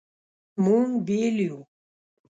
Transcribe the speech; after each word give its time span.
مونږ 0.63 0.89
بیل 1.05 1.35
یو 1.47 1.57